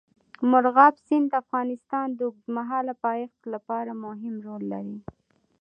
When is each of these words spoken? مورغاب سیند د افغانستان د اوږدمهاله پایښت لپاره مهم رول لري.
مورغاب 0.49 0.93
سیند 1.05 1.27
د 1.29 1.33
افغانستان 1.43 2.07
د 2.13 2.19
اوږدمهاله 2.27 2.93
پایښت 3.05 3.39
لپاره 3.53 3.91
مهم 4.05 4.35
رول 4.47 4.63
لري. 4.73 4.97